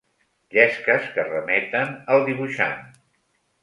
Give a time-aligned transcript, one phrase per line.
[0.55, 2.85] Llesques que remeten al dibuixant.